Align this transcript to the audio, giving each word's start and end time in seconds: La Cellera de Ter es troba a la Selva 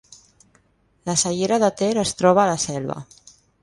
La 1.11 1.15
Cellera 1.25 1.61
de 1.67 1.71
Ter 1.83 1.93
es 2.07 2.17
troba 2.25 2.45
a 2.47 2.51
la 2.55 2.61
Selva 2.69 3.01